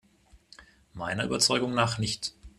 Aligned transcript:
Meiner 0.93 1.25
Überzeugung 1.25 1.75
nach 1.75 1.99
nicht. 1.99 2.33